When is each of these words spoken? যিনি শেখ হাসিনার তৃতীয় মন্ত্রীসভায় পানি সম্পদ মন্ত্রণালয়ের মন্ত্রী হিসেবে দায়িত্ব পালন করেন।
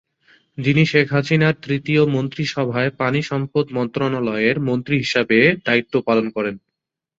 যিনি 0.57 0.83
শেখ 0.85 1.07
হাসিনার 1.11 1.55
তৃতীয় 1.63 2.01
মন্ত্রীসভায় 2.07 2.91
পানি 2.97 3.19
সম্পদ 3.21 3.65
মন্ত্রণালয়ের 3.71 4.57
মন্ত্রী 4.59 4.95
হিসেবে 4.97 5.37
দায়িত্ব 5.65 5.93
পালন 6.07 6.25
করেন। 6.29 6.55